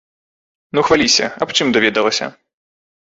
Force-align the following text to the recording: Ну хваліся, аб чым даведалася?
Ну 0.77 0.83
хваліся, 0.87 1.27
аб 1.47 1.53
чым 1.57 1.67
даведалася? 1.75 2.31